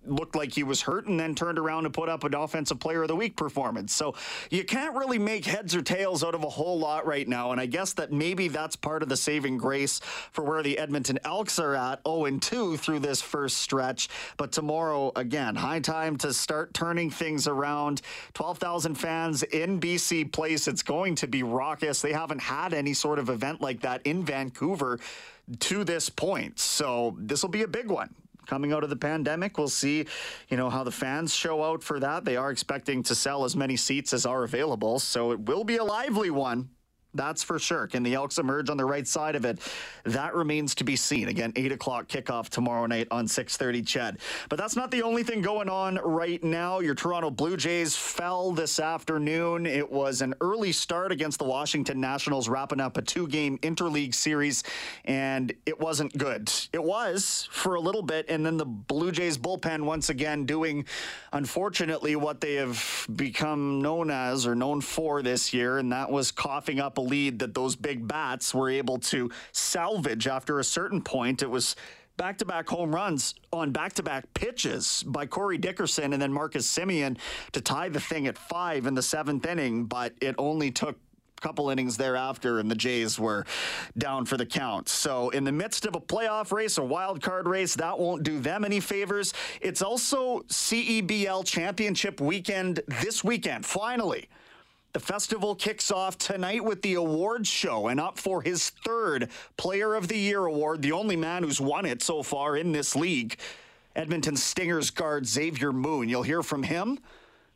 [0.06, 3.02] looked like he was hurt and then turned around and put up an offensive player
[3.02, 3.94] of the week performance.
[3.94, 4.14] So
[4.50, 7.52] you can't really make heads or tails out of a whole lot right now.
[7.52, 10.00] And I guess that maybe that's part of the saving grace
[10.32, 14.08] for where the Edmonton Elks are at 0 2 through this first stretch.
[14.36, 18.02] But tomorrow, again, high time to start turning things around.
[18.34, 20.68] 12,000 fans in BC Place.
[20.68, 22.00] It's going to be raucous.
[22.00, 24.98] They haven't had any sort of event like that in Vancouver
[25.60, 26.58] to this point.
[26.58, 28.14] So this will be a big one
[28.46, 29.58] coming out of the pandemic.
[29.58, 30.06] We'll see,
[30.48, 32.24] you know, how the fans show out for that.
[32.24, 35.76] They are expecting to sell as many seats as are available, so it will be
[35.76, 36.68] a lively one.
[37.14, 37.86] That's for sure.
[37.86, 39.60] Can the Elks emerge on the right side of it?
[40.04, 41.28] That remains to be seen.
[41.28, 44.18] Again, 8 o'clock kickoff tomorrow night on 630 CHED.
[44.48, 46.80] But that's not the only thing going on right now.
[46.80, 49.64] Your Toronto Blue Jays fell this afternoon.
[49.66, 54.64] It was an early start against the Washington Nationals, wrapping up a two-game interleague series,
[55.04, 56.52] and it wasn't good.
[56.72, 60.84] It was for a little bit, and then the Blue Jays bullpen once again doing,
[61.32, 66.32] unfortunately, what they have become known as or known for this year, and that was
[66.32, 71.00] coughing up a lead that those big bats were able to salvage after a certain
[71.02, 71.42] point.
[71.42, 71.76] It was
[72.16, 76.32] back to back home runs on back to back pitches by Corey Dickerson and then
[76.32, 77.18] Marcus Semien
[77.52, 81.40] to tie the thing at five in the seventh inning, but it only took a
[81.40, 83.44] couple innings thereafter, and the Jays were
[83.98, 84.88] down for the count.
[84.88, 88.38] So, in the midst of a playoff race, a wild card race, that won't do
[88.38, 89.34] them any favors.
[89.60, 94.28] It's also CEBL championship weekend this weekend, finally.
[94.94, 99.96] The festival kicks off tonight with the awards show and up for his third Player
[99.96, 103.36] of the Year award, the only man who's won it so far in this league.
[103.96, 106.08] Edmonton Stingers guard Xavier Moon.
[106.08, 107.00] You'll hear from him.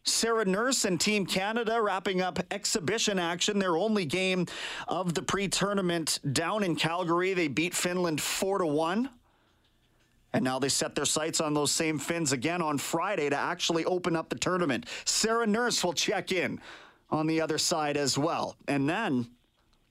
[0.03, 4.47] Sarah Nurse and Team Canada wrapping up exhibition action, their only game
[4.89, 7.35] of the pre-tournament down in Calgary.
[7.35, 9.11] They beat Finland 4 to 1.
[10.33, 13.85] And now they set their sights on those same Finns again on Friday to actually
[13.85, 14.87] open up the tournament.
[15.05, 16.61] Sarah Nurse will check in
[17.11, 18.57] on the other side as well.
[18.67, 19.29] And then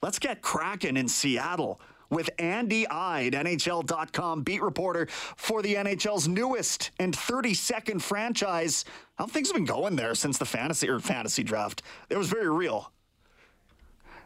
[0.01, 6.91] let's get cracking in Seattle with Andy Ide, NHL.com beat reporter for the NHL's newest
[6.99, 8.85] and 32nd franchise.
[9.15, 11.81] How things have been going there since the fantasy or fantasy draft.
[12.09, 12.91] It was very real.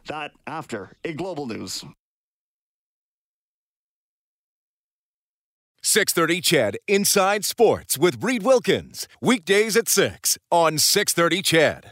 [0.07, 1.83] That after a global news.
[5.83, 9.07] 630 CHED Inside Sports with Reid Wilkins.
[9.19, 11.89] Weekdays at 6 on 630 CHED.